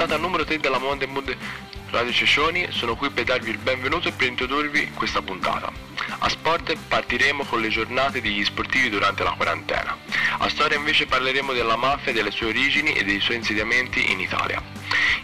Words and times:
puntata 0.00 0.18
numero 0.18 0.44
3 0.44 0.60
della 0.60 0.78
Mountain 0.78 1.12
Mood 1.12 1.36
Radio 1.90 2.10
Cescioni, 2.10 2.66
sono 2.70 2.96
qui 2.96 3.10
per 3.10 3.24
darvi 3.24 3.50
il 3.50 3.58
benvenuto 3.58 4.08
e 4.08 4.12
per 4.12 4.28
introdurvi 4.28 4.92
questa 4.94 5.20
puntata. 5.20 5.70
A 6.20 6.28
sport 6.30 6.74
partiremo 6.88 7.44
con 7.44 7.60
le 7.60 7.68
giornate 7.68 8.22
degli 8.22 8.42
sportivi 8.42 8.88
durante 8.88 9.22
la 9.22 9.32
quarantena. 9.32 9.94
A 10.38 10.48
storia 10.48 10.78
invece 10.78 11.04
parleremo 11.04 11.52
della 11.52 11.76
mafia, 11.76 12.14
delle 12.14 12.30
sue 12.30 12.46
origini 12.46 12.94
e 12.94 13.04
dei 13.04 13.20
suoi 13.20 13.36
insediamenti 13.36 14.10
in 14.10 14.20
Italia. 14.20 14.62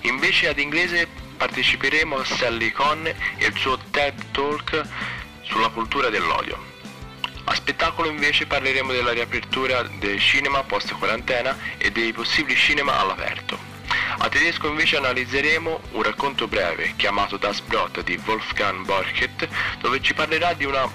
Invece 0.02 0.48
ad 0.48 0.58
inglese 0.58 1.08
parteciperemo 1.38 2.18
a 2.18 2.24
Sally 2.26 2.70
Conn 2.70 3.06
e 3.06 3.16
il 3.38 3.56
suo 3.56 3.78
TED 3.90 4.30
Talk 4.32 4.82
sulla 5.40 5.70
cultura 5.70 6.10
dell'odio. 6.10 6.62
A 7.44 7.54
spettacolo 7.54 8.10
invece 8.10 8.44
parleremo 8.44 8.92
della 8.92 9.12
riapertura 9.12 9.84
del 9.84 10.20
cinema 10.20 10.62
post 10.64 10.92
quarantena 10.98 11.56
e 11.78 11.90
dei 11.90 12.12
possibili 12.12 12.58
cinema 12.58 12.98
all'aperto. 12.98 13.75
A 14.18 14.28
tedesco 14.28 14.68
invece 14.68 14.96
analizzeremo 14.96 15.80
un 15.92 16.02
racconto 16.02 16.48
breve 16.48 16.94
chiamato 16.96 17.36
Das 17.36 17.60
Brot 17.60 18.02
di 18.02 18.20
Wolfgang 18.24 18.84
Borchet 18.84 19.46
dove 19.80 20.00
ci 20.00 20.14
parlerà 20.14 20.52
di 20.54 20.64
una 20.64 20.90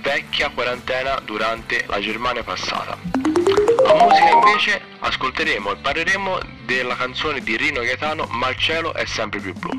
vecchia 0.00 0.48
quarantena 0.48 1.20
durante 1.20 1.84
la 1.86 2.00
Germania 2.00 2.42
passata. 2.42 2.92
A 2.92 3.94
musica 3.94 4.30
invece 4.30 4.80
ascolteremo 5.00 5.72
e 5.72 5.76
parleremo 5.76 6.38
della 6.64 6.96
canzone 6.96 7.40
di 7.40 7.56
Rino 7.56 7.82
Gaetano 7.82 8.26
Ma 8.30 8.48
il 8.48 8.56
cielo 8.56 8.94
è 8.94 9.04
sempre 9.04 9.40
più 9.40 9.52
blu. 9.52 9.70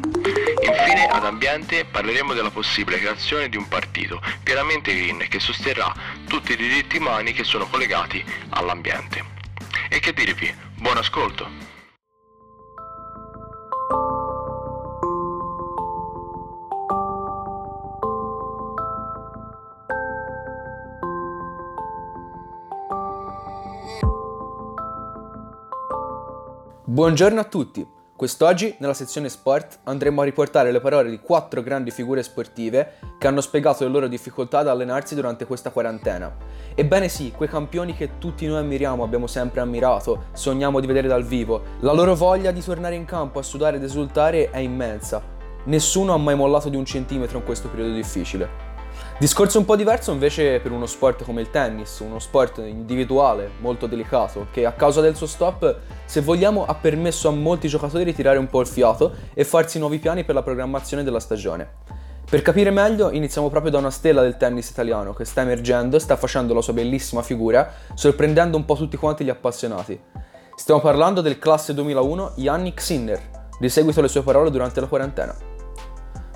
Infine 0.62 1.08
ad 1.08 1.26
ambiente 1.26 1.86
parleremo 1.86 2.34
della 2.34 2.52
possibile 2.52 3.00
creazione 3.00 3.50
di 3.50 3.58
un 3.58 3.68
partito 3.68 4.22
pienamente 4.44 4.94
green 4.94 5.26
che 5.28 5.40
sosterrà 5.40 5.92
tutti 6.28 6.54
i 6.54 6.56
diritti 6.56 6.98
umani 6.98 7.34
che 7.34 7.44
sono 7.44 7.66
collegati 7.68 8.24
all'ambiente. 8.50 9.26
E 9.90 10.00
che 10.00 10.14
dirvi, 10.14 10.54
buon 10.76 10.98
ascolto! 10.98 11.73
Buongiorno 26.94 27.40
a 27.40 27.46
tutti! 27.46 27.84
Quest'oggi, 28.16 28.76
nella 28.78 28.94
sezione 28.94 29.28
sport, 29.28 29.80
andremo 29.86 30.22
a 30.22 30.26
riportare 30.26 30.72
le 30.72 30.80
parole 30.80 31.10
di 31.10 31.20
quattro 31.20 31.64
grandi 31.64 31.90
figure 31.90 32.22
sportive 32.22 33.00
che 33.18 33.26
hanno 33.26 33.42
spiegato 33.42 33.84
le 33.84 33.90
loro 33.90 34.08
difficoltà 34.08 34.60
ad 34.60 34.68
allenarsi 34.68 35.16
durante 35.16 35.48
questa 35.48 35.72
quarantena. 35.72 36.32
Ebbene 36.76 37.10
sì, 37.10 37.32
quei 37.36 37.50
campioni 37.50 37.96
che 37.96 38.20
tutti 38.20 38.46
noi 38.46 38.60
ammiriamo, 38.60 39.04
abbiamo 39.04 39.26
sempre 39.26 39.62
ammirato, 39.62 40.26
sogniamo 40.34 40.80
di 40.80 40.86
vedere 40.86 41.08
dal 41.08 41.24
vivo. 41.24 41.64
La 41.80 41.94
loro 41.94 42.14
voglia 42.14 42.52
di 42.52 42.62
tornare 42.62 42.94
in 42.94 43.06
campo 43.06 43.40
a 43.40 43.44
sudare 43.44 43.78
ed 43.78 43.84
esultare 43.84 44.52
è 44.52 44.60
immensa. 44.60 45.20
Nessuno 45.64 46.14
ha 46.14 46.18
mai 46.18 46.36
mollato 46.36 46.70
di 46.70 46.78
un 46.78 46.86
centimetro 46.86 47.40
in 47.40 47.44
questo 47.44 47.70
periodo 47.70 47.96
difficile. 47.96 48.73
Discorso 49.18 49.60
un 49.60 49.66
po' 49.66 49.76
diverso 49.76 50.12
invece 50.12 50.60
per 50.60 50.72
uno 50.72 50.86
sport 50.86 51.24
come 51.24 51.42
il 51.42 51.50
tennis, 51.50 52.00
uno 52.00 52.20
sport 52.20 52.58
individuale 52.58 53.52
molto 53.60 53.88
delicato 53.88 54.48
che 54.52 54.66
a 54.66 54.74
causa 54.74 55.02
del 55.02 55.16
suo 55.16 55.28
stop, 55.28 55.80
se 56.06 56.22
vogliamo, 56.22 56.66
ha 56.66 56.76
permesso 56.76 57.30
a 57.30 57.32
molti 57.32 57.68
giocatori 57.68 58.04
di 58.04 58.14
tirare 58.14 58.38
un 58.38 58.48
po' 58.48 58.62
il 58.62 58.68
fiato 58.68 59.14
e 59.34 59.46
farsi 59.46 59.80
nuovi 59.80 60.00
piani 60.00 60.24
per 60.24 60.36
la 60.36 60.44
programmazione 60.44 61.04
della 61.04 61.20
stagione. 61.20 61.70
Per 62.30 62.42
capire 62.42 62.72
meglio 62.72 63.12
iniziamo 63.12 63.50
proprio 63.50 63.72
da 63.72 63.78
una 63.78 63.92
stella 63.92 64.22
del 64.22 64.38
tennis 64.38 64.70
italiano 64.70 65.14
che 65.14 65.24
sta 65.24 65.42
emergendo 65.42 65.98
e 65.98 66.00
sta 66.00 66.16
facendo 66.16 66.54
la 66.54 66.62
sua 66.62 66.74
bellissima 66.74 67.22
figura, 67.22 67.72
sorprendendo 67.94 68.58
un 68.58 68.66
po' 68.66 68.76
tutti 68.76 68.98
quanti 68.98 69.24
gli 69.24 69.30
appassionati. 69.30 70.02
Stiamo 70.56 70.82
parlando 70.82 71.22
del 71.22 71.38
classe 71.38 71.74
2001 71.76 72.34
Yannick 72.38 72.82
Sinner, 72.82 73.22
di 73.60 73.70
seguito 73.70 74.00
alle 74.00 74.08
sue 74.08 74.24
parole 74.24 74.50
durante 74.50 74.80
la 74.80 74.88
quarantena. 74.88 75.53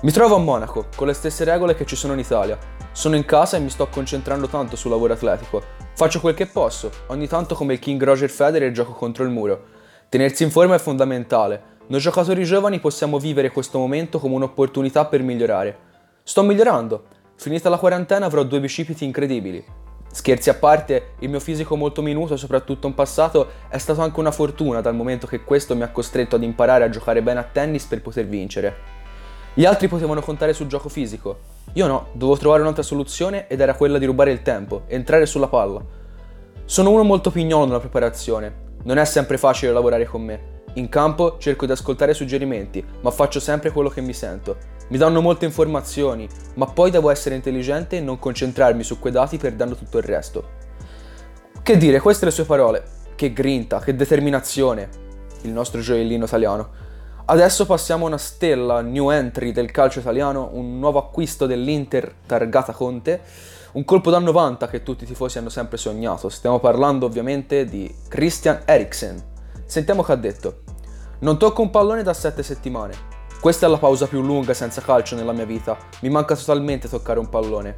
Mi 0.00 0.12
trovo 0.12 0.36
a 0.36 0.38
Monaco, 0.38 0.86
con 0.94 1.08
le 1.08 1.12
stesse 1.12 1.42
regole 1.42 1.74
che 1.74 1.84
ci 1.84 1.96
sono 1.96 2.12
in 2.12 2.20
Italia. 2.20 2.56
Sono 2.92 3.16
in 3.16 3.24
casa 3.24 3.56
e 3.56 3.60
mi 3.60 3.68
sto 3.68 3.88
concentrando 3.88 4.46
tanto 4.46 4.76
sul 4.76 4.92
lavoro 4.92 5.14
atletico. 5.14 5.60
Faccio 5.92 6.20
quel 6.20 6.34
che 6.34 6.46
posso, 6.46 6.88
ogni 7.08 7.26
tanto 7.26 7.56
come 7.56 7.72
il 7.72 7.78
King 7.80 8.00
Roger 8.00 8.30
Federer 8.30 8.70
gioco 8.70 8.92
contro 8.92 9.24
il 9.24 9.30
muro. 9.30 9.60
Tenersi 10.08 10.44
in 10.44 10.52
forma 10.52 10.76
è 10.76 10.78
fondamentale. 10.78 11.78
Noi 11.88 11.98
giocatori 11.98 12.44
giovani 12.44 12.78
possiamo 12.78 13.18
vivere 13.18 13.50
questo 13.50 13.78
momento 13.78 14.20
come 14.20 14.36
un'opportunità 14.36 15.06
per 15.06 15.22
migliorare. 15.22 15.76
Sto 16.22 16.44
migliorando. 16.44 17.06
Finita 17.34 17.68
la 17.68 17.78
quarantena 17.78 18.26
avrò 18.26 18.44
due 18.44 18.60
bicipiti 18.60 19.04
incredibili. 19.04 19.64
Scherzi 20.12 20.48
a 20.48 20.54
parte, 20.54 21.14
il 21.18 21.28
mio 21.28 21.40
fisico 21.40 21.74
molto 21.74 22.02
minuto, 22.02 22.36
soprattutto 22.36 22.86
in 22.86 22.94
passato, 22.94 23.48
è 23.68 23.78
stato 23.78 24.00
anche 24.00 24.20
una 24.20 24.30
fortuna 24.30 24.80
dal 24.80 24.94
momento 24.94 25.26
che 25.26 25.42
questo 25.42 25.74
mi 25.74 25.82
ha 25.82 25.90
costretto 25.90 26.36
ad 26.36 26.44
imparare 26.44 26.84
a 26.84 26.88
giocare 26.88 27.20
bene 27.20 27.40
a 27.40 27.48
tennis 27.50 27.84
per 27.84 28.00
poter 28.00 28.26
vincere. 28.26 28.97
Gli 29.54 29.64
altri 29.64 29.88
potevano 29.88 30.20
contare 30.20 30.52
sul 30.52 30.66
gioco 30.66 30.88
fisico. 30.88 31.56
Io 31.74 31.86
no, 31.86 32.08
dovevo 32.12 32.38
trovare 32.38 32.62
un'altra 32.62 32.82
soluzione 32.82 33.46
ed 33.48 33.60
era 33.60 33.74
quella 33.74 33.98
di 33.98 34.06
rubare 34.06 34.32
il 34.32 34.42
tempo, 34.42 34.82
entrare 34.86 35.26
sulla 35.26 35.48
palla. 35.48 35.82
Sono 36.64 36.90
uno 36.90 37.02
molto 37.02 37.30
pignolo 37.30 37.66
nella 37.66 37.80
preparazione. 37.80 38.66
Non 38.84 38.98
è 38.98 39.04
sempre 39.04 39.38
facile 39.38 39.72
lavorare 39.72 40.04
con 40.06 40.22
me. 40.22 40.56
In 40.74 40.88
campo 40.88 41.38
cerco 41.38 41.66
di 41.66 41.72
ascoltare 41.72 42.14
suggerimenti, 42.14 42.84
ma 43.00 43.10
faccio 43.10 43.40
sempre 43.40 43.70
quello 43.72 43.88
che 43.88 44.00
mi 44.00 44.12
sento. 44.12 44.56
Mi 44.88 44.96
danno 44.96 45.20
molte 45.20 45.44
informazioni, 45.44 46.28
ma 46.54 46.66
poi 46.66 46.90
devo 46.90 47.10
essere 47.10 47.34
intelligente 47.34 47.96
e 47.96 48.00
non 48.00 48.18
concentrarmi 48.18 48.82
su 48.82 48.98
quei 48.98 49.12
dati 49.12 49.38
perdendo 49.38 49.74
tutto 49.74 49.98
il 49.98 50.04
resto. 50.04 50.48
Che 51.62 51.76
dire, 51.76 52.00
queste 52.00 52.26
le 52.26 52.30
sue 52.30 52.44
parole. 52.44 52.82
Che 53.14 53.32
grinta, 53.32 53.80
che 53.80 53.96
determinazione. 53.96 54.88
Il 55.42 55.50
nostro 55.50 55.80
gioiellino 55.80 56.24
italiano. 56.24 56.86
Adesso 57.30 57.66
passiamo 57.66 58.04
a 58.04 58.08
una 58.08 58.16
stella 58.16 58.80
new 58.80 59.10
entry 59.10 59.52
del 59.52 59.70
calcio 59.70 59.98
italiano, 59.98 60.48
un 60.52 60.78
nuovo 60.78 60.98
acquisto 60.98 61.44
dell'Inter 61.44 62.10
targata 62.24 62.72
Conte, 62.72 63.20
un 63.72 63.84
colpo 63.84 64.08
da 64.08 64.18
90 64.18 64.66
che 64.68 64.82
tutti 64.82 65.04
i 65.04 65.06
tifosi 65.06 65.36
hanno 65.36 65.50
sempre 65.50 65.76
sognato. 65.76 66.30
Stiamo 66.30 66.58
parlando 66.58 67.04
ovviamente 67.04 67.66
di 67.66 67.94
Christian 68.08 68.62
Eriksen. 68.64 69.22
Sentiamo 69.66 70.02
che 70.02 70.12
ha 70.12 70.16
detto. 70.16 70.60
Non 71.18 71.38
tocco 71.38 71.60
un 71.60 71.68
pallone 71.68 72.02
da 72.02 72.14
7 72.14 72.42
settimane. 72.42 72.94
Questa 73.42 73.66
è 73.66 73.68
la 73.68 73.76
pausa 73.76 74.06
più 74.06 74.22
lunga 74.22 74.54
senza 74.54 74.80
calcio 74.80 75.14
nella 75.14 75.32
mia 75.32 75.44
vita. 75.44 75.76
Mi 76.00 76.08
manca 76.08 76.34
totalmente 76.34 76.88
toccare 76.88 77.18
un 77.18 77.28
pallone. 77.28 77.76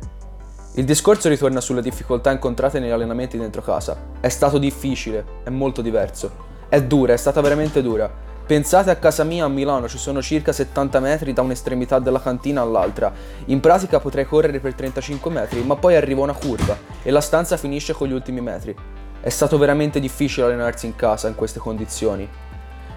Il 0.74 0.84
discorso 0.84 1.28
ritorna 1.28 1.60
sulle 1.60 1.82
difficoltà 1.82 2.30
incontrate 2.30 2.78
negli 2.78 2.92
allenamenti 2.92 3.36
dentro 3.36 3.62
casa. 3.62 3.96
È 4.20 4.28
stato 4.28 4.58
difficile, 4.58 5.24
è 5.42 5.50
molto 5.50 5.82
diverso. 5.82 6.46
È 6.68 6.80
dura, 6.80 7.14
è 7.14 7.16
stata 7.16 7.40
veramente 7.40 7.82
dura 7.82 8.28
Pensate 8.50 8.90
a 8.90 8.96
casa 8.96 9.22
mia 9.22 9.44
a 9.44 9.48
Milano, 9.48 9.88
ci 9.88 9.96
sono 9.96 10.20
circa 10.20 10.50
70 10.50 10.98
metri 10.98 11.32
da 11.32 11.40
un'estremità 11.40 12.00
della 12.00 12.20
cantina 12.20 12.62
all'altra. 12.62 13.12
In 13.44 13.60
pratica 13.60 14.00
potrei 14.00 14.26
correre 14.26 14.58
per 14.58 14.74
35 14.74 15.30
metri, 15.30 15.62
ma 15.62 15.76
poi 15.76 15.94
arriva 15.94 16.22
una 16.22 16.32
curva 16.32 16.76
e 17.00 17.12
la 17.12 17.20
stanza 17.20 17.56
finisce 17.56 17.92
con 17.92 18.08
gli 18.08 18.12
ultimi 18.12 18.40
metri. 18.40 18.74
È 19.20 19.28
stato 19.28 19.56
veramente 19.56 20.00
difficile 20.00 20.46
allenarsi 20.46 20.86
in 20.86 20.96
casa 20.96 21.28
in 21.28 21.36
queste 21.36 21.60
condizioni. 21.60 22.28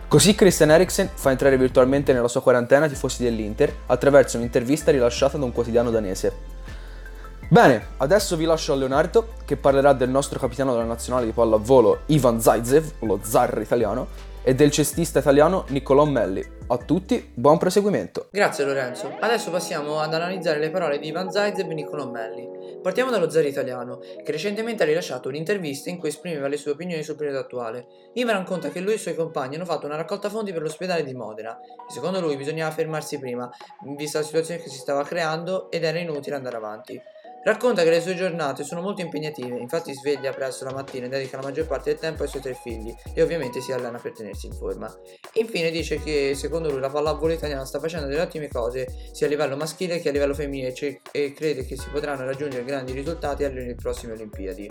Così 0.08 0.34
Christian 0.34 0.72
Eriksen 0.72 1.12
fa 1.14 1.30
entrare 1.30 1.56
virtualmente 1.56 2.14
nella 2.14 2.28
sua 2.28 2.42
quarantena 2.42 2.88
tifosi 2.88 3.22
dell'Inter 3.22 3.72
attraverso 3.86 4.38
un'intervista 4.38 4.90
rilasciata 4.90 5.38
da 5.38 5.46
un 5.46 5.52
quotidiano 5.52 5.92
danese. 5.92 6.36
Bene, 7.48 7.90
adesso 7.98 8.36
vi 8.36 8.46
lascio 8.46 8.74
a 8.74 8.76
Leonardo 8.76 9.34
che 9.46 9.56
parlerà 9.56 9.94
del 9.94 10.10
nostro 10.10 10.40
capitano 10.40 10.72
della 10.72 10.84
nazionale 10.84 11.28
di 11.28 11.32
pallavolo 11.32 12.00
Ivan 12.08 12.42
Zaitsev, 12.42 12.94
lo 13.02 13.20
zar 13.22 13.60
italiano, 13.62 14.32
e 14.44 14.54
del 14.54 14.72
cestista 14.72 15.20
italiano 15.20 15.66
Niccolò 15.70 16.06
Melli. 16.06 16.44
A 16.68 16.78
tutti, 16.78 17.32
buon 17.34 17.58
proseguimento. 17.58 18.28
Grazie 18.32 18.66
Lorenzo. 18.66 19.16
Adesso 19.20 19.52
passiamo 19.52 20.00
ad 20.00 20.14
analizzare 20.14 20.60
le 20.60 20.70
parole 20.70 21.00
di 21.00 21.08
Ivan 21.08 21.32
Zaitsev 21.32 21.70
e 21.70 21.74
Niccolò 21.74 22.10
Melli. 22.10 22.80
Partiamo 22.82 23.12
dallo 23.12 23.30
zar 23.30 23.46
italiano, 23.46 24.00
che 24.00 24.32
recentemente 24.32 24.84
ha 24.84 24.86
rilasciato 24.86 25.30
un'intervista 25.30 25.90
in 25.90 25.98
cui 25.98 26.10
esprimeva 26.10 26.48
le 26.48 26.58
sue 26.58 26.72
opinioni 26.72 27.04
sul 27.04 27.16
periodo 27.16 27.40
attuale. 27.40 27.86
Ivan 28.14 28.38
racconta 28.38 28.70
che 28.70 28.80
lui 28.80 28.94
e 28.94 28.96
i 28.96 29.00
suoi 29.00 29.16
compagni 29.16 29.56
hanno 29.56 29.66
fatto 29.66 29.86
una 29.86 29.96
raccolta 29.96 30.30
fondi 30.30 30.52
per 30.52 30.62
l'ospedale 30.62 31.04
di 31.04 31.14
Modena 31.14 31.58
secondo 31.88 32.20
lui 32.20 32.36
bisognava 32.38 32.74
fermarsi 32.74 33.20
prima, 33.20 33.50
vista 33.96 34.20
la 34.20 34.26
situazione 34.26 34.62
che 34.62 34.70
si 34.70 34.78
stava 34.78 35.04
creando 35.04 35.70
ed 35.70 35.84
era 35.84 36.00
inutile 36.00 36.36
andare 36.36 36.58
avanti. 36.58 37.00
Racconta 37.44 37.84
che 37.84 37.90
le 37.90 38.00
sue 38.00 38.16
giornate 38.16 38.64
sono 38.64 38.80
molto 38.80 39.02
impegnative, 39.02 39.58
infatti 39.58 39.94
sveglia 39.94 40.32
presto 40.32 40.64
la 40.64 40.72
mattina 40.72 41.08
e 41.08 41.10
dedica 41.10 41.36
la 41.36 41.44
maggior 41.44 41.68
parte 41.68 41.90
del 41.90 42.00
tempo 42.00 42.24
ai 42.24 42.30
suoi 42.30 42.42
tre 42.42 42.54
figli 42.54 42.96
e 43.14 43.22
ovviamente 43.22 43.60
si 43.60 43.74
allena 43.74 44.00
per 44.00 44.14
tenersi 44.14 44.48
in 44.48 44.54
forma. 44.54 44.90
Infine 45.34 45.70
dice 45.70 46.02
che 46.02 46.36
secondo 46.36 46.72
lui 46.72 46.80
la 46.80 46.90
pallavolo 46.90 47.34
italiana 47.34 47.66
sta 47.66 47.82
facendo 47.82 48.08
delle 48.08 48.22
ottime 48.22 48.48
cose 48.48 48.88
sia 49.12 49.28
a 49.28 49.30
livello 49.30 49.58
maschile 49.58 50.00
che 50.00 50.08
a 50.08 50.12
livello 50.14 50.34
femminile 50.34 50.74
e 51.12 51.34
crede 51.34 51.66
che 51.66 51.76
si 51.76 51.90
potranno 51.90 52.24
raggiungere 52.24 52.64
grandi 52.64 52.94
risultati 52.94 53.44
alle 53.44 53.76
prossime 53.76 54.14
Olimpiadi. 54.14 54.70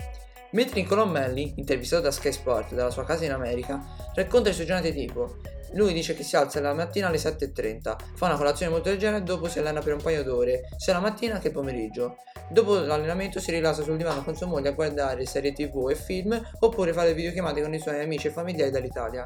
Mentre 0.53 0.81
Nicolò 0.81 1.05
Melli, 1.05 1.53
intervistato 1.57 2.01
da 2.01 2.11
Sky 2.11 2.31
Sport 2.31 2.73
dalla 2.73 2.89
sua 2.89 3.05
casa 3.05 3.23
in 3.25 3.31
America, 3.33 3.83
racconta 4.15 4.49
le 4.49 4.55
sue 4.55 4.65
giornate 4.65 4.91
tipo 4.93 5.37
lui 5.73 5.93
dice 5.93 6.13
che 6.13 6.23
si 6.23 6.35
alza 6.35 6.59
la 6.59 6.73
mattina 6.73 7.07
alle 7.07 7.17
7.30, 7.17 7.95
fa 8.15 8.25
una 8.25 8.37
colazione 8.37 8.71
molto 8.71 8.89
leggera 8.89 9.17
e 9.17 9.21
dopo 9.21 9.47
si 9.47 9.59
allena 9.59 9.81
per 9.81 9.93
un 9.93 10.01
paio 10.01 10.23
d'ore, 10.23 10.69
sia 10.77 10.93
la 10.93 10.99
mattina 10.99 11.39
che 11.39 11.51
pomeriggio. 11.51 12.17
Dopo 12.49 12.79
l'allenamento 12.79 13.39
si 13.39 13.51
rilassa 13.51 13.83
sul 13.83 13.97
divano 13.97 14.23
con 14.23 14.35
sua 14.35 14.47
moglie 14.47 14.69
a 14.69 14.73
guardare 14.73 15.25
serie 15.25 15.53
tv 15.53 15.89
e 15.89 15.95
film 15.95 16.39
oppure 16.59 16.93
fare 16.93 17.13
videochiamate 17.13 17.61
con 17.61 17.73
i 17.73 17.79
suoi 17.79 18.01
amici 18.01 18.27
e 18.27 18.31
familiari 18.31 18.71
dall'Italia. 18.71 19.25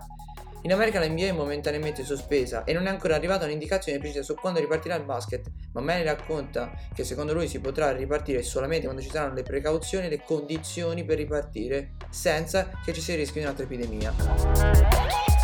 In 0.61 0.73
America 0.73 0.99
la 0.99 1.07
NBA 1.07 1.25
è 1.27 1.31
momentaneamente 1.31 2.03
sospesa 2.03 2.63
e 2.63 2.73
non 2.73 2.87
è 2.87 2.89
ancora 2.89 3.15
arrivata 3.15 3.45
un'indicazione 3.45 3.99
precisa 3.99 4.23
su 4.23 4.33
quando 4.35 4.59
ripartirà 4.59 4.95
il 4.95 5.03
basket, 5.03 5.49
ma 5.73 5.81
Manny 5.81 6.03
racconta 6.03 6.71
che 6.93 7.03
secondo 7.03 7.33
lui 7.33 7.47
si 7.47 7.59
potrà 7.59 7.91
ripartire 7.91 8.41
solamente 8.41 8.85
quando 8.85 9.01
ci 9.01 9.09
saranno 9.09 9.35
le 9.35 9.43
precauzioni 9.43 10.07
e 10.07 10.09
le 10.09 10.23
condizioni 10.25 11.05
per 11.05 11.17
ripartire, 11.17 11.91
senza 12.09 12.69
che 12.83 12.91
ci 12.91 13.01
sia 13.01 13.13
il 13.13 13.19
rischio 13.19 13.39
di 13.39 13.45
un'altra 13.45 13.65
epidemia. 13.65 15.36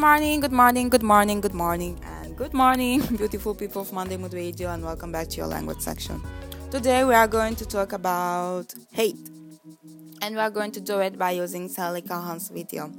Morning, 0.00 0.40
good 0.40 0.50
morning, 0.50 0.88
good 0.88 1.02
morning, 1.02 1.42
good 1.42 1.52
morning, 1.52 2.00
and 2.02 2.34
good 2.34 2.54
morning, 2.54 3.02
beautiful 3.18 3.54
people 3.54 3.82
of 3.82 3.92
Monday 3.92 4.16
Mood 4.16 4.32
Radio, 4.32 4.70
and 4.70 4.82
welcome 4.82 5.12
back 5.12 5.28
to 5.28 5.36
your 5.36 5.46
language 5.46 5.80
section. 5.80 6.22
Today 6.70 7.04
we 7.04 7.12
are 7.12 7.28
going 7.28 7.54
to 7.56 7.66
talk 7.66 7.92
about 7.92 8.72
hate, 8.92 9.28
and 10.22 10.36
we 10.36 10.40
are 10.40 10.48
going 10.48 10.72
to 10.72 10.80
do 10.80 11.00
it 11.00 11.18
by 11.18 11.32
using 11.32 11.68
Sally 11.68 12.00
Cahan's 12.00 12.48
video, 12.48 12.90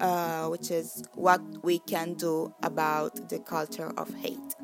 uh, 0.00 0.46
which 0.46 0.70
is 0.70 1.02
what 1.14 1.40
we 1.64 1.80
can 1.80 2.14
do 2.14 2.54
about 2.62 3.28
the 3.28 3.40
culture 3.40 3.90
of 3.96 4.14
hate. 4.14 4.54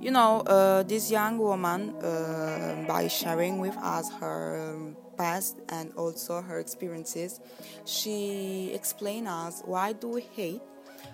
You 0.00 0.10
know, 0.10 0.40
uh, 0.40 0.82
this 0.82 1.12
young 1.12 1.38
woman, 1.38 1.94
uh, 2.02 2.84
by 2.88 3.06
sharing 3.06 3.60
with 3.60 3.76
us 3.76 4.10
her 4.14 4.94
past 5.16 5.60
and 5.68 5.92
also 5.92 6.42
her 6.42 6.58
experiences, 6.58 7.38
she 7.84 8.72
explained 8.74 9.28
us 9.28 9.62
why 9.64 9.92
do 9.92 10.08
we 10.08 10.22
hate 10.22 10.62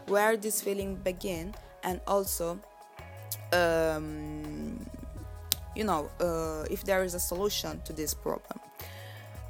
where 0.06 0.36
this 0.36 0.60
feeling 0.62 0.96
began 0.96 1.54
and 1.82 2.00
also 2.06 2.58
um, 3.52 4.84
you 5.74 5.84
know 5.84 6.10
uh, 6.20 6.64
if 6.70 6.84
there 6.84 7.04
is 7.04 7.14
a 7.14 7.20
solution 7.20 7.80
to 7.84 7.92
this 7.92 8.14
problem. 8.14 8.60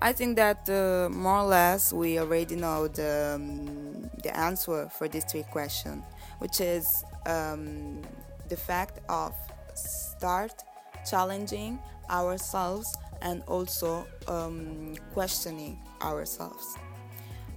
I 0.01 0.13
think 0.13 0.37
that 0.37 0.69
uh, 0.69 1.09
more 1.09 1.39
or 1.39 1.47
less 1.47 1.93
we 1.93 2.19
already 2.19 2.57
know 2.57 2.89
the, 2.89 3.37
um, 3.37 4.11
the 4.23 4.37
answer 4.37 4.89
for 4.91 5.09
these 5.09 5.25
three 5.25 5.45
questions 5.45 6.03
which 6.39 6.61
is 6.61 7.05
um, 7.27 8.03
the 8.49 8.57
fact 8.57 9.01
of 9.09 9.35
start 9.75 10.63
challenging 11.09 11.79
ourselves 12.11 12.95
and 13.23 13.43
also 13.47 14.07
um, 14.29 14.95
questioning 15.13 15.79
ourselves. 16.03 16.77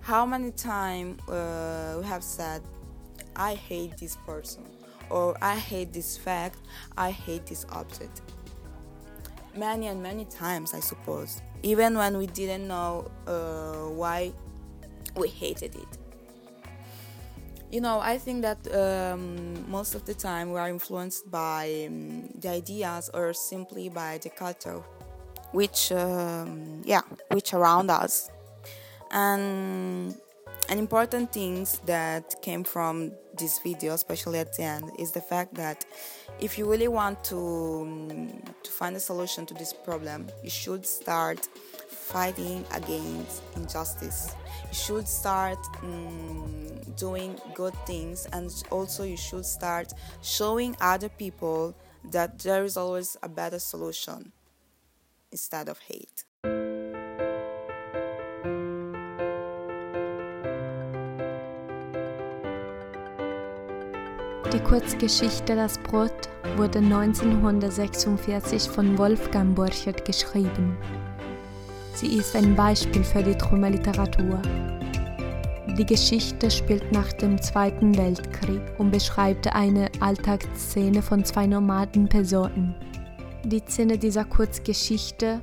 How 0.02 0.26
many 0.26 0.52
times 0.52 1.22
uh, 1.28 1.98
we 2.00 2.08
have 2.08 2.24
said 2.24 2.62
I 3.38 3.54
hate 3.56 3.98
this 3.98 4.18
person, 4.26 4.64
or 5.10 5.38
I 5.42 5.56
hate 5.56 5.94
this 5.94 6.18
fact, 6.18 6.58
I 6.98 7.12
hate 7.12 7.46
this 7.46 7.66
object. 7.72 8.22
Many 9.56 9.88
and 9.88 10.04
many 10.04 10.26
times, 10.26 10.74
I 10.74 10.80
suppose, 10.80 11.42
even 11.64 11.98
when 11.98 12.18
we 12.18 12.28
didn't 12.28 12.68
know 12.68 13.10
uh, 13.26 13.90
why 13.90 14.34
we 15.16 15.30
hated 15.30 15.76
it. 15.76 15.98
You 17.72 17.82
know, 17.82 18.00
I 18.00 18.18
think 18.18 18.44
that 18.44 18.60
um, 18.74 19.70
most 19.70 19.94
of 19.94 20.06
the 20.06 20.14
time 20.14 20.52
we 20.52 20.60
are 20.60 20.70
influenced 20.70 21.30
by 21.30 21.88
um, 21.88 22.30
the 22.40 22.50
ideas 22.50 23.10
or 23.14 23.34
simply 23.34 23.90
by 23.90 24.20
the 24.20 24.30
culture, 24.30 24.82
which, 25.52 25.92
um, 25.92 26.82
yeah, 26.86 27.02
which 27.32 27.54
around 27.54 27.92
us. 27.92 28.30
And 29.12 30.16
an 30.70 30.80
important 30.80 31.32
things 31.32 31.80
that 31.86 32.42
came 32.42 32.64
from 32.64 33.12
this 33.38 33.60
video, 33.60 33.94
especially 33.94 34.40
at 34.40 34.54
the 34.54 34.64
end, 34.64 34.92
is 35.00 35.12
the 35.12 35.22
fact 35.22 35.54
that 35.56 35.86
if 36.40 36.58
you 36.58 36.70
really 36.70 36.88
want 36.88 37.24
to 37.26 37.38
um, 37.82 38.44
to 38.64 38.72
find 38.72 38.96
a 38.96 39.00
solution 39.00 39.46
to 39.46 39.54
this 39.54 39.74
problem, 39.74 40.28
you 40.44 40.50
should 40.50 40.86
start 40.86 41.48
fighting 41.90 42.66
against 42.74 43.44
injustice. 43.56 44.36
You 44.70 44.74
should 44.74 45.08
start 45.08 45.60
um, 45.84 46.68
doing 46.98 47.40
good 47.54 47.74
things, 47.86 48.28
and 48.34 48.52
also 48.70 49.04
you 49.04 49.18
should 49.18 49.46
start 49.46 49.94
showing 50.22 50.76
other 50.82 51.10
people 51.10 51.76
that 52.12 52.40
there 52.40 52.64
is 52.64 52.76
always 52.78 53.16
a 53.24 53.30
better 53.30 53.60
solution 53.60 54.32
instead 55.32 55.70
of 55.70 55.80
hate. 55.80 56.24
Kurzgeschichte 64.68 65.56
Das 65.56 65.78
Brot 65.78 66.28
wurde 66.58 66.80
1946 66.80 68.64
von 68.64 68.98
Wolfgang 68.98 69.56
Borchert 69.56 70.04
geschrieben. 70.04 70.76
Sie 71.94 72.18
ist 72.18 72.36
ein 72.36 72.54
Beispiel 72.54 73.06
für 73.06 73.24
die 73.24 73.36
Trümmerliteratur. 73.38 74.42
Die 75.78 75.86
Geschichte 75.86 76.52
spielt 76.52 76.92
nach 76.92 77.14
dem 77.14 77.42
Zweiten 77.42 77.98
Weltkrieg 77.98 78.60
und 78.78 78.92
beschreibt 78.92 79.48
eine 79.56 79.90
Alltagsszene 80.02 81.02
von 81.02 81.24
zwei 81.24 81.48
nomaden 81.48 82.10
Personen. 82.10 82.76
Die 83.46 83.62
Szene 83.66 83.98
dieser 83.98 84.26
Kurzgeschichte 84.26 85.40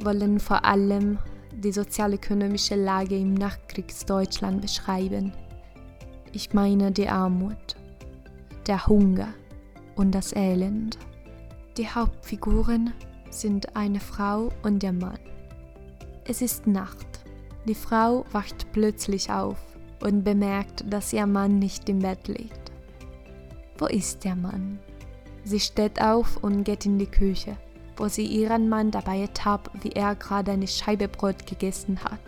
wollen 0.00 0.40
vor 0.40 0.64
allem 0.64 1.18
die 1.52 1.70
sozialökonomische 1.70 2.74
Lage 2.74 3.16
im 3.16 3.34
Nachkriegsdeutschland 3.34 4.62
beschreiben. 4.62 5.32
Ich 6.32 6.52
meine 6.52 6.90
die 6.90 7.08
Armut 7.08 7.63
der 8.68 8.86
Hunger 8.86 9.28
und 9.96 10.14
das 10.14 10.34
Elend. 10.34 10.98
Die 11.76 11.88
Hauptfiguren 11.88 12.92
sind 13.30 13.76
eine 13.76 14.00
Frau 14.00 14.50
und 14.62 14.82
der 14.82 14.92
Mann. 14.92 15.18
Es 16.24 16.40
ist 16.40 16.66
Nacht. 16.66 17.06
Die 17.66 17.74
Frau 17.74 18.24
wacht 18.32 18.72
plötzlich 18.72 19.30
auf 19.30 19.58
und 20.02 20.24
bemerkt, 20.24 20.84
dass 20.90 21.12
ihr 21.12 21.26
Mann 21.26 21.58
nicht 21.58 21.88
im 21.88 21.98
Bett 21.98 22.28
liegt. 22.28 22.72
Wo 23.78 23.86
ist 23.86 24.24
der 24.24 24.36
Mann? 24.36 24.78
Sie 25.44 25.60
steht 25.60 26.00
auf 26.00 26.42
und 26.42 26.64
geht 26.64 26.86
in 26.86 26.98
die 26.98 27.06
Küche, 27.06 27.56
wo 27.96 28.08
sie 28.08 28.24
ihren 28.24 28.68
Mann 28.68 28.90
dabei 28.90 29.20
ertappt, 29.20 29.84
wie 29.84 29.92
er 29.92 30.14
gerade 30.14 30.52
eine 30.52 30.68
Scheibe 30.68 31.08
Brot 31.08 31.46
gegessen 31.46 32.02
hat. 32.04 32.20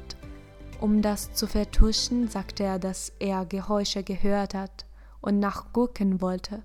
Um 0.81 1.01
das 1.01 1.33
zu 1.33 1.47
vertuschen, 1.47 2.29
sagt 2.29 2.61
er, 2.61 2.79
dass 2.79 3.13
er 3.19 3.47
Geräusche 3.47 4.03
gehört 4.03 4.55
hat 4.55 4.86
und 5.27 5.41
nachgucken 5.41 6.21
wollte. 6.21 6.63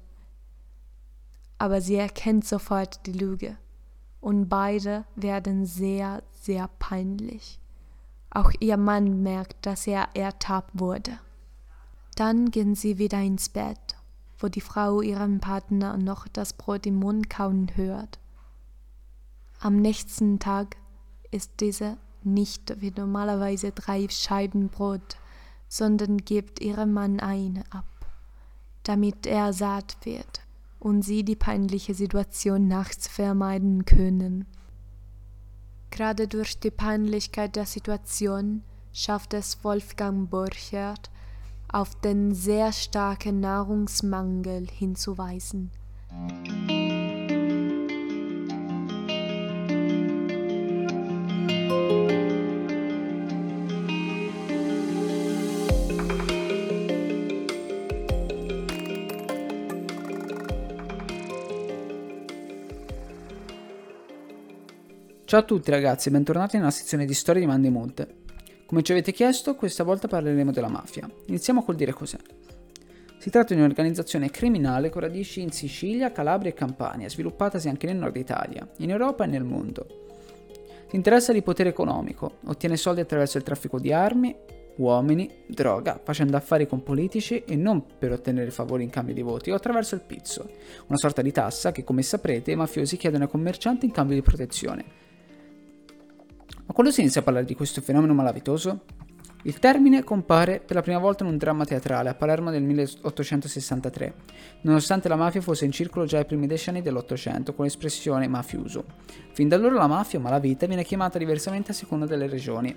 Aber 1.58 1.82
sie 1.82 1.96
erkennt 1.96 2.46
sofort 2.46 3.08
die 3.08 3.12
Lüge 3.12 3.58
und 4.20 4.50
beide 4.50 5.04
werden 5.16 5.66
sehr, 5.66 6.22
sehr 6.32 6.70
peinlich. 6.78 7.60
Auch 8.30 8.52
ihr 8.60 8.78
Mann 8.78 9.24
merkt, 9.24 9.66
dass 9.66 9.88
er 9.88 10.10
ertappt 10.14 10.80
wurde. 10.80 11.18
Dann 12.16 12.52
gehen 12.52 12.76
sie 12.76 13.00
wieder 13.00 13.20
ins 13.20 13.50
Bett, 13.50 13.96
wo 14.38 14.48
die 14.48 14.62
Frau 14.62 15.02
ihren 15.02 15.40
Partner 15.40 15.98
noch 15.98 16.28
das 16.28 16.54
Brot 16.54 16.86
im 16.86 16.96
Mund 16.96 17.32
kauen 17.32 17.72
hört. 17.76 18.20
Am 19.60 19.78
nächsten 19.78 20.38
Tag 20.38 20.78
ist 21.32 21.52
diese 21.62 21.98
nicht 22.24 22.80
wie 22.80 22.94
normalerweise 22.96 23.72
drei 23.72 24.08
Scheiben 24.08 24.70
Brot, 24.70 25.18
sondern 25.68 26.18
gibt 26.20 26.62
ihrem 26.62 26.94
Mann 26.94 27.20
eine 27.20 27.64
ab 27.72 27.86
damit 28.84 29.26
er 29.26 29.54
satt 29.54 29.98
wird 30.04 30.42
und 30.80 31.04
sie 31.04 31.24
die 31.24 31.36
peinliche 31.36 31.94
Situation 31.94 32.68
nachts 32.68 33.08
vermeiden 33.08 33.86
können. 33.86 34.46
Gerade 35.92 36.28
durch 36.28 36.60
die 36.60 36.72
Peinlichkeit 36.72 37.56
der 37.56 37.66
Situation 37.66 38.64
schafft 38.94 39.34
es 39.34 39.64
Wolfgang 39.64 40.30
Borchert, 40.30 41.12
auf 41.72 41.96
den 42.02 42.34
sehr 42.34 42.72
starken 42.72 43.40
Nahrungsmangel 43.40 44.68
hinzuweisen. 44.68 45.72
Ciao 65.32 65.40
a 65.40 65.44
tutti 65.44 65.72
ragazzi 65.72 66.10
e 66.10 66.12
bentornati 66.12 66.58
nella 66.58 66.72
sezione 66.72 67.06
di 67.06 67.14
storia 67.14 67.40
di 67.40 67.48
Mande 67.48 67.70
Monte. 67.70 68.16
Come 68.66 68.82
ci 68.82 68.92
avete 68.92 69.14
chiesto, 69.14 69.56
questa 69.56 69.86
volta 69.86 70.10
parleremo 70.10 70.52
della 70.52 70.68
mafia. 70.68 71.10
Iniziamo 71.28 71.64
col 71.64 71.78
dire 71.78 71.94
cos'è. 71.94 72.18
Si 73.18 73.30
tratta 73.30 73.54
di 73.54 73.62
un'organizzazione 73.62 74.30
criminale 74.30 74.90
con 74.90 75.04
radici 75.04 75.40
in 75.40 75.52
Sicilia, 75.52 76.12
Calabria 76.12 76.52
e 76.52 76.54
Campania, 76.54 77.08
sviluppatasi 77.08 77.70
anche 77.70 77.88
nel 77.88 77.96
nord 77.96 78.18
Italia, 78.18 78.70
in 78.80 78.90
Europa 78.90 79.24
e 79.24 79.28
nel 79.28 79.46
mondo. 79.46 79.86
Si 80.90 80.98
interessa 80.98 81.32
di 81.32 81.42
potere 81.42 81.70
economico, 81.70 82.40
ottiene 82.48 82.76
soldi 82.76 83.00
attraverso 83.00 83.38
il 83.38 83.44
traffico 83.44 83.80
di 83.80 83.94
armi 83.94 84.36
uomini, 84.80 85.46
droga, 85.48 85.98
facendo 86.04 86.36
affari 86.36 86.68
con 86.68 86.84
politici 86.84 87.42
e 87.46 87.56
non 87.56 87.86
per 87.98 88.12
ottenere 88.12 88.52
favori 88.52 88.84
in 88.84 88.90
cambio 88.90 89.14
di 89.14 89.22
voti 89.22 89.50
o 89.50 89.56
attraverso 89.56 89.96
il 89.96 90.02
pizzo, 90.02 90.50
una 90.88 90.98
sorta 90.98 91.22
di 91.22 91.32
tassa 91.32 91.72
che, 91.72 91.86
come 91.86 92.02
saprete, 92.02 92.52
i 92.52 92.58
mafiosi 92.58 92.98
chiedono 92.98 93.24
ai 93.24 93.30
commercianti 93.30 93.86
in 93.86 93.94
cambio 93.94 94.16
di 94.16 94.22
protezione. 94.22 95.11
Ma 96.72 96.78
quando 96.78 96.94
si 96.94 97.02
inizia 97.02 97.20
a 97.20 97.26
parlare 97.26 97.46
di 97.46 97.54
questo 97.54 97.82
fenomeno 97.82 98.14
malavitoso? 98.14 98.84
Il 99.44 99.60
termine 99.60 100.06
compare 100.06 100.62
per 100.66 100.78
la 100.78 100.82
prima 100.82 101.00
volta 101.00 101.26
in 101.26 101.30
un 101.30 101.38
dramma 101.38 101.66
teatrale 101.66 102.08
a 102.08 102.14
Palermo 102.14 102.50
nel 102.50 102.64
1863, 102.64 104.14
nonostante 104.62 105.10
la 105.10 105.18
mafia 105.18 105.42
fosse 105.42 105.66
in 105.66 105.74
circolo 105.74 106.06
già 106.06 106.20
ai 106.20 106.26
primi 106.26 106.48
decenni 106.48 106.82
dell'Ottocento 106.82 107.54
con 107.54 107.66
l'espressione 107.66 108.26
mafioso. 108.30 108.86
Fin 109.34 109.50
da 109.50 109.58
allora 109.58 109.76
la 109.76 109.88
mafia 109.88 110.18
o 110.18 110.22
malavita 110.22 110.66
viene 110.66 110.86
chiamata 110.86 111.18
diversamente 111.18 111.72
a 111.72 111.74
seconda 111.74 112.06
delle 112.06 112.28
regioni. 112.28 112.74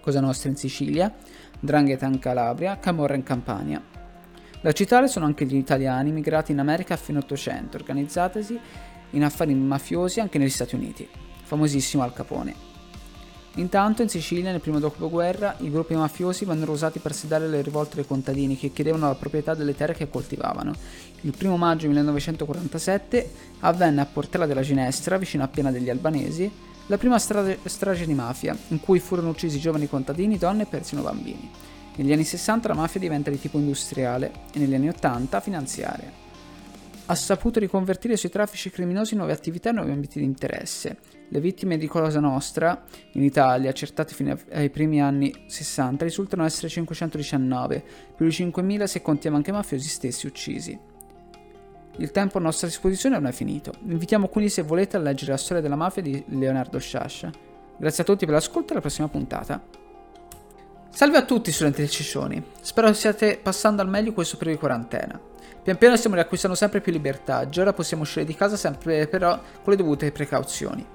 Cosa 0.00 0.20
Nostra 0.20 0.48
in 0.48 0.56
Sicilia, 0.56 1.14
Drangheta 1.60 2.06
in 2.06 2.18
Calabria, 2.18 2.78
Camorra 2.78 3.16
in 3.16 3.22
Campania. 3.22 3.82
Da 4.62 4.72
citare 4.72 5.08
sono 5.08 5.26
anche 5.26 5.44
gli 5.44 5.56
italiani 5.56 6.10
migrati 6.10 6.52
in 6.52 6.60
America 6.60 6.94
a 6.94 6.96
fine 6.96 7.18
Ottocento, 7.18 7.76
organizzatisi 7.76 8.58
in 9.10 9.24
affari 9.24 9.52
mafiosi 9.52 10.20
anche 10.20 10.38
negli 10.38 10.48
Stati 10.48 10.74
Uniti. 10.74 11.08
Famosissimo 11.46 12.02
Al 12.02 12.12
Capone. 12.12 12.54
Intanto 13.54 14.02
in 14.02 14.08
Sicilia, 14.08 14.50
nel 14.50 14.60
primo 14.60 14.80
dopoguerra, 14.80 15.54
i 15.60 15.70
gruppi 15.70 15.94
mafiosi 15.94 16.44
vennero 16.44 16.72
usati 16.72 16.98
per 16.98 17.14
sedare 17.14 17.48
le 17.48 17.62
rivolte 17.62 17.94
dei 17.94 18.06
contadini 18.06 18.58
che 18.58 18.72
chiedevano 18.72 19.06
la 19.06 19.14
proprietà 19.14 19.54
delle 19.54 19.74
terre 19.74 19.94
che 19.94 20.10
coltivavano. 20.10 20.74
Il 21.22 21.34
primo 21.34 21.56
maggio 21.56 21.86
1947 21.86 23.30
avvenne 23.60 24.02
a 24.02 24.06
Portella 24.06 24.44
della 24.44 24.60
Ginestra, 24.60 25.16
vicino 25.16 25.44
a 25.44 25.48
Piena 25.48 25.70
degli 25.70 25.88
Albanesi, 25.88 26.50
la 26.88 26.98
prima 26.98 27.18
strage, 27.18 27.60
strage 27.64 28.06
di 28.06 28.14
mafia, 28.14 28.54
in 28.68 28.80
cui 28.80 28.98
furono 28.98 29.30
uccisi 29.30 29.60
giovani 29.60 29.88
contadini, 29.88 30.36
donne 30.36 30.64
e 30.64 30.66
persino 30.66 31.00
bambini. 31.00 31.50
Negli 31.94 32.12
anni 32.12 32.24
60 32.24 32.68
la 32.68 32.74
mafia 32.74 33.00
diventa 33.00 33.30
di 33.30 33.40
tipo 33.40 33.56
industriale 33.56 34.32
e 34.52 34.58
negli 34.58 34.74
anni 34.74 34.88
80 34.88 35.40
finanziaria 35.40 36.24
ha 37.06 37.14
saputo 37.14 37.60
riconvertire 37.60 38.14
i 38.14 38.16
suoi 38.16 38.32
traffici 38.32 38.70
criminosi 38.70 39.12
in 39.12 39.20
nuove 39.20 39.32
attività 39.32 39.70
e 39.70 39.72
nuovi 39.72 39.92
ambiti 39.92 40.18
di 40.18 40.24
interesse. 40.24 40.98
Le 41.28 41.40
vittime 41.40 41.76
di 41.76 41.86
Cosa 41.86 42.20
Nostra 42.20 42.84
in 43.12 43.22
Italia, 43.22 43.70
accertate 43.70 44.14
fino 44.14 44.36
ai 44.52 44.70
primi 44.70 45.00
anni 45.00 45.32
60, 45.46 46.04
risultano 46.04 46.44
essere 46.44 46.68
519, 46.68 47.84
più 48.16 48.26
di 48.26 48.32
5.000 48.32 48.84
se 48.84 49.02
contiamo 49.02 49.36
anche 49.36 49.52
mafiosi 49.52 49.88
stessi 49.88 50.26
uccisi. 50.26 50.78
Il 51.98 52.10
tempo 52.10 52.38
a 52.38 52.40
nostra 52.40 52.66
disposizione 52.66 53.16
non 53.16 53.26
è 53.26 53.32
finito. 53.32 53.72
Vi 53.80 53.92
invitiamo 53.92 54.28
quindi 54.28 54.50
se 54.50 54.62
volete 54.62 54.96
a 54.96 55.00
leggere 55.00 55.30
la 55.30 55.38
storia 55.38 55.62
della 55.62 55.76
mafia 55.76 56.02
di 56.02 56.22
Leonardo 56.28 56.78
Sciascia. 56.78 57.30
Grazie 57.78 58.02
a 58.02 58.06
tutti 58.06 58.24
per 58.24 58.34
l'ascolto 58.34 58.68
e 58.68 58.72
alla 58.72 58.80
prossima 58.80 59.08
puntata. 59.08 59.62
Salve 60.90 61.18
a 61.18 61.24
tutti 61.24 61.52
studenti 61.52 61.80
del 61.80 61.90
Ciccioni, 61.90 62.42
spero 62.60 62.92
stiate 62.92 63.38
passando 63.42 63.82
al 63.82 63.88
meglio 63.88 64.12
questo 64.12 64.36
periodo 64.36 64.60
di 64.60 64.66
quarantena. 64.66 65.20
Pian 65.66 65.78
piano 65.78 65.96
stiamo 65.96 66.14
riacquistando 66.14 66.56
sempre 66.56 66.80
più 66.80 66.92
libertà, 66.92 67.48
già 67.48 67.62
ora 67.62 67.72
possiamo 67.72 68.04
uscire 68.04 68.24
di 68.24 68.36
casa 68.36 68.56
sempre 68.56 69.08
però 69.08 69.32
con 69.64 69.72
le 69.72 69.76
dovute 69.76 70.12
precauzioni. 70.12 70.86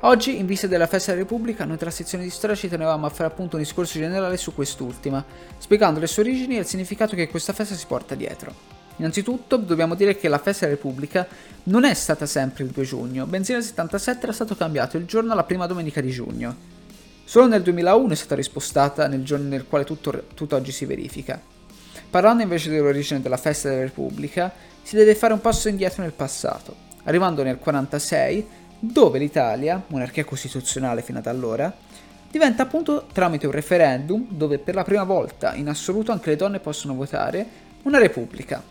Oggi, 0.00 0.40
in 0.40 0.46
vista 0.46 0.66
della 0.66 0.88
festa 0.88 1.12
della 1.12 1.22
Repubblica, 1.22 1.64
noi 1.64 1.76
della 1.76 1.92
sezione 1.92 2.24
di 2.24 2.30
storia 2.30 2.56
ci 2.56 2.68
tenevamo 2.68 3.06
a 3.06 3.10
fare 3.10 3.30
appunto 3.30 3.54
un 3.54 3.62
discorso 3.62 4.00
generale 4.00 4.36
su 4.38 4.52
quest'ultima, 4.56 5.24
spiegando 5.56 6.00
le 6.00 6.08
sue 6.08 6.22
origini 6.24 6.56
e 6.56 6.58
il 6.58 6.66
significato 6.66 7.14
che 7.14 7.28
questa 7.28 7.52
festa 7.52 7.76
si 7.76 7.86
porta 7.86 8.16
dietro. 8.16 8.52
Innanzitutto 8.96 9.56
dobbiamo 9.56 9.94
dire 9.94 10.16
che 10.16 10.26
la 10.26 10.38
festa 10.38 10.66
della 10.66 10.78
Repubblica 10.78 11.24
non 11.64 11.84
è 11.84 11.94
stata 11.94 12.26
sempre 12.26 12.64
il 12.64 12.70
2 12.70 12.82
giugno, 12.82 13.26
bensì 13.26 13.52
nel 13.52 13.62
77 13.62 14.24
era 14.24 14.32
stato 14.32 14.56
cambiato 14.56 14.96
il 14.96 15.04
giorno 15.04 15.30
alla 15.30 15.44
prima 15.44 15.68
domenica 15.68 16.00
di 16.00 16.10
giugno. 16.10 16.56
Solo 17.22 17.46
nel 17.46 17.62
2001 17.62 18.10
è 18.10 18.16
stata 18.16 18.34
rispostata 18.34 19.06
nel 19.06 19.22
giorno 19.22 19.46
nel 19.46 19.68
quale 19.68 19.84
tutto, 19.84 20.24
tutto 20.34 20.56
oggi 20.56 20.72
si 20.72 20.86
verifica. 20.86 21.40
Parlando 22.10 22.42
invece 22.42 22.70
dell'origine 22.70 23.20
della 23.20 23.36
festa 23.36 23.68
della 23.68 23.82
Repubblica, 23.82 24.52
si 24.82 24.96
deve 24.96 25.14
fare 25.14 25.32
un 25.32 25.40
passo 25.40 25.68
indietro 25.68 26.02
nel 26.02 26.12
passato, 26.12 26.74
arrivando 27.04 27.42
nel 27.42 27.58
46, 27.58 28.46
dove 28.78 29.18
l'Italia, 29.18 29.82
monarchia 29.86 30.24
costituzionale 30.24 31.02
fino 31.02 31.18
ad 31.18 31.26
allora, 31.26 31.72
diventa 32.30 32.64
appunto 32.64 33.06
tramite 33.12 33.46
un 33.46 33.52
referendum, 33.52 34.26
dove 34.28 34.58
per 34.58 34.74
la 34.74 34.84
prima 34.84 35.04
volta 35.04 35.54
in 35.54 35.68
assoluto 35.68 36.12
anche 36.12 36.30
le 36.30 36.36
donne 36.36 36.60
possono 36.60 36.94
votare, 36.94 37.46
una 37.82 37.98
repubblica. 37.98 38.62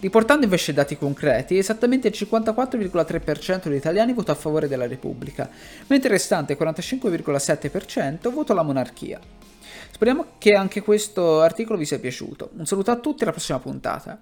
Riportando 0.00 0.44
invece 0.44 0.74
dati 0.74 0.98
concreti, 0.98 1.56
esattamente 1.56 2.08
il 2.08 2.14
54,3% 2.14 3.62
degli 3.64 3.76
italiani 3.76 4.12
votò 4.12 4.32
a 4.32 4.36
favore 4.36 4.68
della 4.68 4.86
Repubblica, 4.86 5.48
mentre 5.86 6.08
il 6.08 6.14
restante 6.14 6.58
45,7% 6.58 8.30
votò 8.30 8.52
la 8.52 8.62
monarchia. 8.62 9.18
Speriamo 9.94 10.26
che 10.38 10.54
anche 10.54 10.82
questo 10.82 11.40
articolo 11.40 11.78
vi 11.78 11.84
sia 11.84 12.00
piaciuto. 12.00 12.50
Un 12.56 12.66
saluto 12.66 12.90
a 12.90 12.96
tutti 12.96 13.20
e 13.20 13.22
alla 13.22 13.30
prossima 13.30 13.60
puntata. 13.60 14.18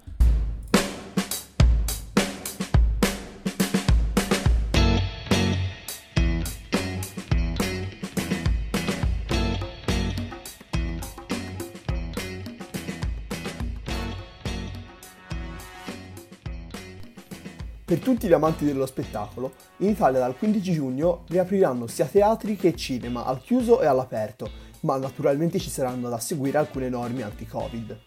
Per 17.83 17.99
tutti 17.99 18.27
gli 18.27 18.33
amanti 18.33 18.63
dello 18.63 18.85
spettacolo, 18.85 19.53
in 19.77 19.89
Italia 19.89 20.19
dal 20.19 20.37
15 20.37 20.71
giugno 20.71 21.23
riapriranno 21.29 21.87
sia 21.87 22.05
teatri 22.05 22.55
che 22.57 22.75
cinema 22.75 23.25
al 23.25 23.41
chiuso 23.41 23.81
e 23.81 23.87
all'aperto 23.87 24.62
ma 24.83 24.97
naturalmente 24.97 25.59
ci 25.59 25.69
saranno 25.69 26.09
da 26.09 26.19
seguire 26.19 26.57
alcune 26.57 26.89
norme 26.89 27.23
anti-Covid. 27.23 27.99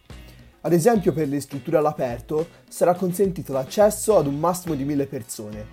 Ad 0.62 0.72
esempio 0.72 1.12
per 1.12 1.28
le 1.28 1.40
strutture 1.40 1.76
all'aperto 1.76 2.48
sarà 2.68 2.94
consentito 2.94 3.52
l'accesso 3.52 4.16
ad 4.16 4.26
un 4.26 4.38
massimo 4.38 4.74
di 4.74 4.84
1000 4.84 5.06
persone, 5.06 5.66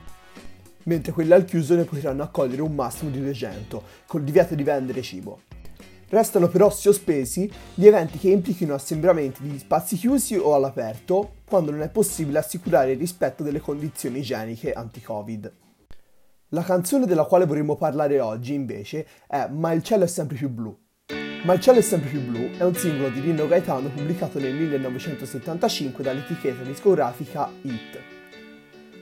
mentre 0.84 1.12
quelle 1.12 1.34
al 1.34 1.46
chiuso 1.46 1.76
ne 1.76 1.84
potranno 1.84 2.24
accogliere 2.24 2.62
un 2.62 2.76
massimo 2.76 3.10
di 3.10 3.20
200, 3.20 3.84
col 4.06 4.24
divieto 4.24 4.54
di 4.56 4.64
vendere 4.64 5.02
cibo. 5.02 5.42
Restano 6.10 6.48
però 6.48 6.70
sospesi 6.70 7.52
gli 7.74 7.88
eventi 7.88 8.20
che 8.20 8.30
implichino 8.30 8.76
assembramenti 8.76 9.42
di 9.42 9.58
spazi 9.58 9.96
chiusi 9.96 10.36
o 10.36 10.54
all'aperto, 10.54 11.38
quando 11.44 11.72
non 11.72 11.82
è 11.82 11.90
possibile 11.90 12.38
assicurare 12.38 12.92
il 12.92 13.00
rispetto 13.00 13.42
delle 13.42 13.60
condizioni 13.60 14.20
igieniche 14.20 14.74
anti-Covid. 14.74 15.52
La 16.50 16.62
canzone 16.62 17.08
della 17.08 17.26
quale 17.26 17.48
vorremmo 17.48 17.76
parlare 17.76 18.20
oggi, 18.20 18.54
invece, 18.54 19.08
è 19.28 19.48
Ma 19.48 19.72
il 19.72 19.82
cielo 19.82 20.04
è 20.04 20.08
sempre 20.08 20.38
più 20.38 20.50
blu, 20.50 20.83
ma 21.44 21.54
il 21.54 21.60
cielo 21.60 21.80
è 21.80 21.82
sempre 21.82 22.10
più 22.10 22.22
blu 22.22 22.52
è 22.58 22.64
un 22.64 22.74
singolo 22.74 23.10
di 23.10 23.20
Rino 23.20 23.48
Gaetano 23.48 23.90
pubblicato 23.90 24.40
nel 24.40 24.56
1975 24.56 26.02
dall'etichetta 26.02 26.64
discografica 26.64 27.50
Hit. 27.64 28.00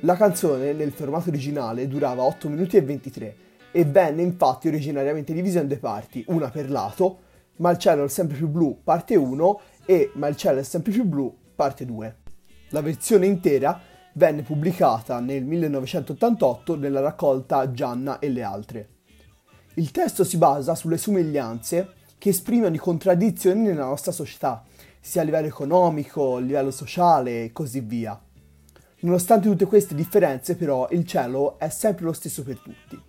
La 0.01 0.15
canzone, 0.15 0.73
nel 0.73 0.91
formato 0.91 1.29
originale, 1.29 1.87
durava 1.87 2.23
8 2.23 2.49
minuti 2.49 2.77
e 2.77 2.81
23 2.81 3.35
e 3.71 3.85
venne 3.85 4.23
infatti 4.23 4.67
originariamente 4.67 5.33
divisa 5.33 5.59
in 5.59 5.67
due 5.67 5.77
parti, 5.77 6.25
una 6.29 6.49
per 6.49 6.71
lato, 6.71 7.19
Ma 7.57 7.69
il 7.69 7.77
cielo 7.77 8.05
è 8.05 8.07
sempre 8.07 8.37
più 8.37 8.47
blu, 8.47 8.81
parte 8.83 9.15
1 9.15 9.61
e 9.85 10.09
Ma 10.15 10.27
il 10.27 10.35
cielo 10.35 10.59
è 10.59 10.63
sempre 10.63 10.91
più 10.91 11.03
blu, 11.05 11.31
parte 11.55 11.85
2. 11.85 12.15
La 12.69 12.81
versione 12.81 13.27
intera 13.27 13.79
venne 14.13 14.41
pubblicata 14.41 15.19
nel 15.19 15.45
1988 15.45 16.75
nella 16.75 17.01
raccolta 17.01 17.69
Gianna 17.71 18.17
e 18.17 18.29
le 18.29 18.41
altre. 18.41 18.89
Il 19.75 19.91
testo 19.91 20.23
si 20.23 20.37
basa 20.37 20.73
sulle 20.73 20.97
somiglianze 20.97 21.99
che 22.21 22.29
esprimono 22.29 22.77
contraddizioni 22.77 23.61
nella 23.61 23.85
nostra 23.85 24.11
società, 24.11 24.63
sia 24.99 25.23
a 25.23 25.23
livello 25.23 25.47
economico, 25.47 26.35
a 26.35 26.39
livello 26.39 26.69
sociale 26.69 27.45
e 27.45 27.51
così 27.51 27.79
via. 27.79 28.21
Nonostante 28.99 29.49
tutte 29.49 29.65
queste 29.65 29.95
differenze, 29.95 30.55
però, 30.55 30.87
il 30.91 31.03
cielo 31.07 31.57
è 31.57 31.69
sempre 31.69 32.05
lo 32.05 32.13
stesso 32.13 32.43
per 32.43 32.59
tutti. 32.59 33.01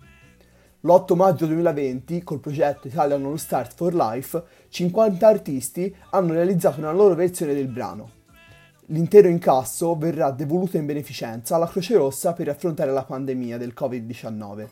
L'8 0.79 1.15
maggio 1.15 1.45
2020, 1.45 2.23
col 2.23 2.39
progetto 2.39 2.87
Italian 2.87 3.23
All 3.25 3.35
Start 3.35 3.75
for 3.75 3.93
Life, 3.93 4.43
50 4.69 5.27
artisti 5.27 5.95
hanno 6.09 6.33
realizzato 6.33 6.79
una 6.79 6.91
loro 6.91 7.13
versione 7.13 7.53
del 7.53 7.67
brano. 7.67 8.09
L'intero 8.87 9.27
incasso 9.27 9.95
verrà 9.95 10.31
devoluto 10.31 10.77
in 10.77 10.87
beneficenza 10.87 11.53
alla 11.55 11.67
Croce 11.67 11.95
Rossa 11.97 12.33
per 12.33 12.49
affrontare 12.49 12.91
la 12.91 13.03
pandemia 13.03 13.59
del 13.59 13.75
Covid-19. 13.77 14.69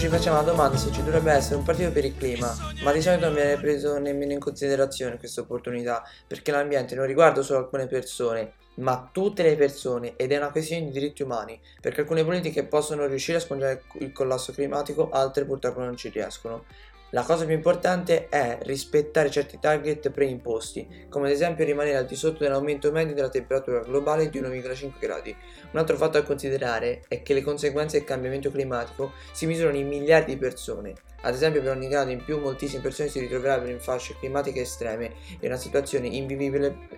Ci 0.00 0.08
facciamo 0.08 0.36
la 0.36 0.42
domanda 0.42 0.78
se 0.78 0.90
ci 0.90 1.04
dovrebbe 1.04 1.30
essere 1.30 1.56
un 1.56 1.62
partito 1.62 1.92
per 1.92 2.06
il 2.06 2.16
clima, 2.16 2.50
ma 2.82 2.90
di 2.90 3.02
solito 3.02 3.26
non 3.26 3.34
viene 3.34 3.58
preso 3.58 3.98
nemmeno 3.98 4.32
in 4.32 4.38
considerazione 4.38 5.18
questa 5.18 5.42
opportunità, 5.42 6.02
perché 6.26 6.52
l'ambiente 6.52 6.94
non 6.94 7.04
riguarda 7.04 7.42
solo 7.42 7.58
alcune 7.58 7.86
persone, 7.86 8.54
ma 8.76 9.10
tutte 9.12 9.42
le 9.42 9.56
persone 9.56 10.14
ed 10.16 10.32
è 10.32 10.38
una 10.38 10.52
questione 10.52 10.86
di 10.86 10.90
diritti 10.90 11.20
umani, 11.22 11.60
perché 11.82 12.00
alcune 12.00 12.24
politiche 12.24 12.64
possono 12.64 13.04
riuscire 13.04 13.36
a 13.36 13.40
spongere 13.42 13.82
il 13.98 14.10
collasso 14.12 14.54
climatico, 14.54 15.10
altre 15.10 15.44
purtroppo 15.44 15.80
non 15.80 15.98
ci 15.98 16.08
riescono. 16.08 16.64
La 17.12 17.24
cosa 17.24 17.44
più 17.44 17.54
importante 17.54 18.28
è 18.28 18.60
rispettare 18.62 19.32
certi 19.32 19.58
target 19.58 20.10
preimposti, 20.10 21.06
come 21.08 21.26
ad 21.26 21.32
esempio 21.32 21.64
rimanere 21.64 21.96
al 21.96 22.06
di 22.06 22.14
sotto 22.14 22.44
dell'aumento 22.44 22.92
medio 22.92 23.14
della 23.14 23.28
temperatura 23.28 23.80
globale 23.80 24.30
di 24.30 24.40
1,5 24.40 24.92
gradi. 25.00 25.36
Un 25.72 25.78
altro 25.80 25.96
fatto 25.96 26.20
da 26.20 26.22
considerare 26.22 27.02
è 27.08 27.22
che 27.22 27.34
le 27.34 27.42
conseguenze 27.42 27.98
del 27.98 28.06
cambiamento 28.06 28.52
climatico 28.52 29.12
si 29.32 29.46
misurano 29.46 29.76
in 29.76 29.88
miliardi 29.88 30.34
di 30.34 30.38
persone. 30.38 30.94
Ad 31.22 31.34
esempio 31.34 31.60
per 31.62 31.72
ogni 31.72 31.88
grado 31.88 32.12
in 32.12 32.24
più 32.24 32.38
moltissime 32.38 32.80
persone 32.80 33.08
si 33.08 33.18
ritroverebbero 33.18 33.72
in 33.72 33.80
fasce 33.80 34.14
climatiche 34.20 34.60
estreme 34.60 35.14
e 35.40 35.48
una 35.48 35.56
situazione 35.56 36.06
invivibile 36.06 36.88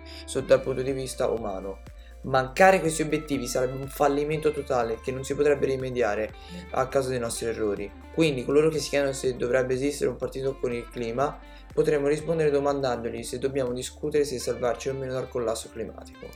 dal 0.45 0.61
punto 0.61 0.83
di 0.83 0.91
vista 0.91 1.27
umano. 1.27 1.79
Mancare 2.23 2.79
questi 2.79 3.01
obiettivi 3.01 3.47
sarebbe 3.47 3.73
un 3.73 3.89
fallimento 3.89 4.53
totale 4.53 4.99
che 5.03 5.11
non 5.11 5.25
si 5.25 5.35
potrebbe 5.35 5.65
rimediare 5.65 6.33
a 6.71 6.87
causa 6.87 7.09
dei 7.09 7.19
nostri 7.19 7.47
errori. 7.47 7.91
Quindi 8.13 8.45
coloro 8.45 8.69
che 8.69 8.79
si 8.79 8.89
chiedono 8.89 9.11
se 9.11 9.35
dovrebbe 9.35 9.73
esistere 9.73 10.09
un 10.09 10.15
partito 10.15 10.57
con 10.57 10.71
il 10.71 10.87
clima 10.89 11.37
potremmo 11.73 12.07
rispondere 12.07 12.51
domandandogli 12.51 13.23
se 13.23 13.39
dobbiamo 13.39 13.73
discutere 13.73 14.23
se 14.23 14.39
salvarci 14.39 14.89
o 14.89 14.93
meno 14.93 15.11
dal 15.11 15.27
collasso 15.27 15.69
climatico. 15.69 16.29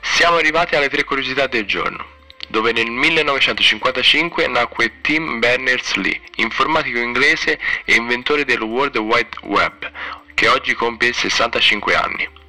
Siamo 0.00 0.36
arrivati 0.36 0.76
alle 0.76 0.88
tre 0.88 1.02
curiosità 1.02 1.48
del 1.48 1.66
giorno, 1.66 2.04
dove 2.50 2.70
nel 2.72 2.90
1955 2.90 4.46
nacque 4.46 5.00
Tim 5.00 5.40
Berners-Lee, 5.40 6.20
informatico 6.36 6.98
inglese 6.98 7.58
e 7.84 7.94
inventore 7.94 8.44
del 8.44 8.60
World 8.60 8.96
Wide 8.98 9.38
Web, 9.44 9.90
che 10.34 10.46
oggi 10.46 10.74
compie 10.74 11.12
65 11.12 11.94
anni. 11.96 12.39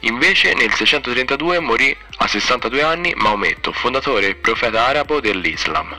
Invece 0.00 0.54
nel 0.54 0.72
632 0.72 1.58
morì 1.58 1.94
a 2.18 2.26
62 2.26 2.82
anni 2.82 3.12
Maometto, 3.16 3.72
fondatore 3.72 4.28
e 4.28 4.34
profeta 4.34 4.86
arabo 4.86 5.20
dell'Islam. 5.20 5.98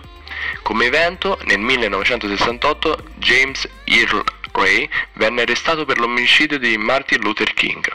Come 0.64 0.86
evento, 0.86 1.38
nel 1.44 1.60
1968 1.60 3.04
James 3.16 3.68
Earl 3.84 4.24
Ray 4.54 4.90
venne 5.14 5.42
arrestato 5.42 5.86
per 5.86 6.00
l'omicidio 6.00 6.58
di 6.58 6.78
Martin 6.78 7.22
Luther 7.22 7.54
King. 7.54 7.86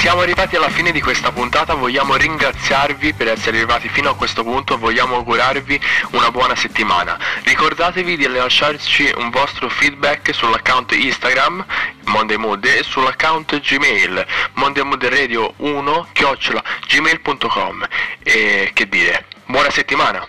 Siamo 0.00 0.22
arrivati 0.22 0.56
alla 0.56 0.70
fine 0.70 0.92
di 0.92 1.02
questa 1.02 1.30
puntata, 1.30 1.74
vogliamo 1.74 2.16
ringraziarvi 2.16 3.12
per 3.12 3.28
essere 3.28 3.58
arrivati 3.58 3.90
fino 3.90 4.08
a 4.08 4.16
questo 4.16 4.42
punto, 4.42 4.78
vogliamo 4.78 5.16
augurarvi 5.16 5.78
una 6.12 6.30
buona 6.30 6.56
settimana. 6.56 7.18
Ricordatevi 7.42 8.16
di 8.16 8.26
lasciarci 8.26 9.12
un 9.18 9.28
vostro 9.28 9.68
feedback 9.68 10.32
sull'account 10.32 10.92
Instagram 10.92 11.66
Monday 12.06 12.38
e 12.78 12.82
sull'account 12.82 13.60
Gmail 13.60 14.26
mondaymooderadio1 14.54 16.06
chiocciola 16.12 16.62
gmail.com 16.86 17.86
e 18.22 18.70
che 18.72 18.88
dire, 18.88 19.26
buona 19.44 19.68
settimana! 19.68 20.26